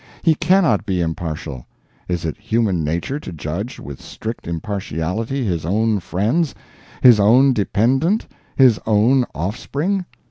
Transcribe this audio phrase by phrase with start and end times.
[0.23, 6.55] He cannot be impartial—is it human nature to judge with strict impartiality his own friends,
[7.03, 8.25] his own dependent,
[8.55, 10.05] his own offspring?